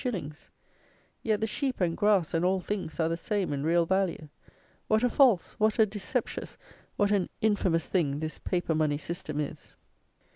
_Yet 1.21 1.41
the 1.41 1.45
sheep 1.45 1.79
and 1.79 1.95
grass 1.95 2.33
and 2.33 2.43
all 2.43 2.59
things 2.59 2.99
are 2.99 3.07
the 3.07 3.15
same 3.15 3.53
in 3.53 3.61
real 3.61 3.85
value. 3.85 4.29
What 4.87 5.03
a 5.03 5.11
false, 5.11 5.53
what 5.59 5.77
a 5.77 5.85
deceptious, 5.85 6.57
what 6.95 7.11
an 7.11 7.29
infamous 7.39 7.87
thing, 7.87 8.17
this 8.17 8.39
paper 8.39 8.73
money 8.73 8.97
system 8.97 9.39
is! 9.39 9.75